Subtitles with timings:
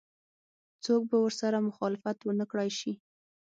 [0.83, 2.93] څوک به ورسره مخالفت ونه کړای شي.